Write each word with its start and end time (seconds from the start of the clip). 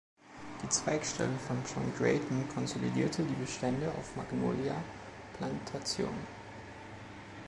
Die 0.63 0.69
Zweigstelle 0.69 1.37
von 1.47 1.57
John 1.57 1.93
Drayton 1.99 2.47
konsolidierte 2.55 3.21
die 3.23 3.35
Bestände 3.35 3.93
auf 3.99 4.15
Magnolia 4.15 4.75
Plantation. 5.37 6.17